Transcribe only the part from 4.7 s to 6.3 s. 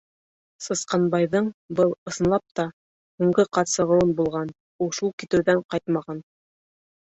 ул шул китеүҙән ҡайтмаған.